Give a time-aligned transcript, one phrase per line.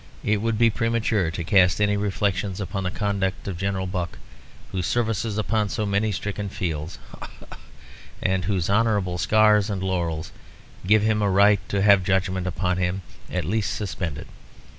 [0.23, 4.17] it would be premature to cast any reflections upon the conduct of General Buck,
[4.71, 7.57] whose services upon so many stricken fields (ha, ha!),
[8.19, 10.31] and whose honourable scars and laurels,
[10.87, 14.25] give him a right to have judgment upon him at least suspended.